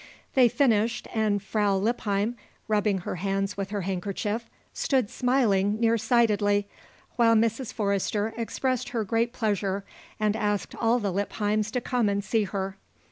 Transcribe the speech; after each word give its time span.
They 0.33 0.49
finished 0.49 1.07
and 1.13 1.43
Frau 1.43 1.75
Lippheim, 1.77 2.35
rubbing 2.67 3.01
her 3.01 3.17
hands 3.17 3.55
with 3.55 3.69
her 3.69 3.81
handkerchief, 3.81 4.49
stood 4.73 5.11
smiling 5.11 5.79
near 5.79 5.95
sightedly, 5.95 6.67
while 7.17 7.35
Mrs. 7.35 7.71
Forrester 7.71 8.33
expressed 8.35 8.89
her 8.89 9.03
great 9.03 9.31
pleasure 9.31 9.85
and 10.19 10.35
asked 10.35 10.73
all 10.73 10.97
the 10.97 11.13
Lippheims 11.13 11.69
to 11.73 11.81
come 11.81 12.09
and 12.09 12.23
see 12.23 12.45
her. 12.45 12.77